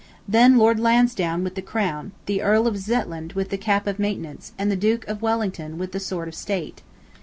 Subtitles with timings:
[0.27, 4.51] Then Lord Lansdowne with the crown, the Earl of Zetland, with the cap of maintenance,
[4.57, 6.81] and the Duke off Wellington, with the sword of State.